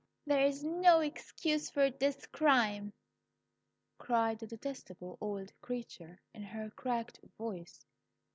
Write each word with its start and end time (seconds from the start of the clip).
"'There 0.25 0.47
is 0.47 0.63
no 0.63 0.99
excuse 1.01 1.69
for 1.69 1.91
this 1.91 2.25
crime,' 2.25 2.91
cried 3.99 4.39
the 4.39 4.47
detestable 4.47 5.15
old 5.21 5.53
creature, 5.61 6.19
in 6.33 6.41
her 6.41 6.71
cracked 6.71 7.19
voice. 7.37 7.85